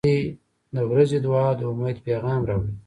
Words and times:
•د 0.75 0.77
ورځې 0.89 1.17
دعا 1.25 1.47
د 1.57 1.61
امید 1.71 1.97
پیغام 2.07 2.41
راوړي. 2.49 2.73